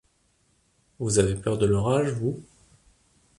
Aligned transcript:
Vous 0.97 1.19
avez 1.19 1.35
peur 1.35 1.59
de 1.59 1.67
l’orage, 1.67 2.13
vous? 2.13 2.41